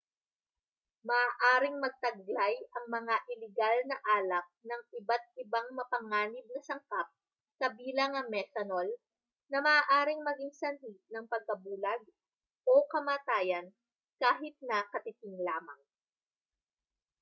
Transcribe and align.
maaaring 1.09 1.77
magtaglay 1.83 2.55
ang 2.75 2.85
mga 2.95 3.15
iligal 3.37 3.75
na 3.89 3.97
alak 4.17 4.47
ng 4.69 4.81
iba't 4.99 5.25
ibang 5.43 5.67
mapanganib 5.77 6.41
na 6.49 6.61
sangkap 6.69 7.07
kabilang 7.61 8.13
ang 8.17 8.25
methanol 8.35 8.87
na 9.53 9.59
maaaring 9.67 10.21
maging 10.27 10.51
sanhi 10.59 10.93
ng 11.13 11.25
pagkabulag 11.33 12.01
o 12.71 12.89
kamatayan 12.93 13.67
kahit 14.21 14.55
na 14.69 14.77
katiting 14.93 15.37
lamang 15.47 15.81